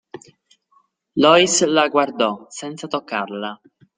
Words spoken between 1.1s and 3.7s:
Lois la guardò, senza toccarla.